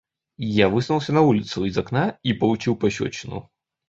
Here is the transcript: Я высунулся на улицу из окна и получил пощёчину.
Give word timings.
Я 0.55 0.67
высунулся 0.69 1.13
на 1.13 1.21
улицу 1.21 1.63
из 1.65 1.77
окна 1.77 2.17
и 2.23 2.33
получил 2.33 2.75
пощёчину. 2.75 3.51